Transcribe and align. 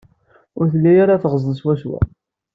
Ur 0.59 0.65
telli 0.71 0.93
ara 1.03 1.21
teɣẓen 1.21 1.53
swaswa. 1.59 1.99